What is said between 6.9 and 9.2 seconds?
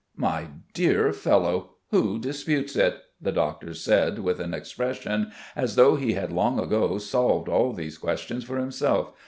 solved all these questions for himself.